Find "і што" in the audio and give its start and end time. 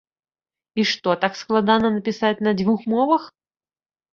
0.83-1.09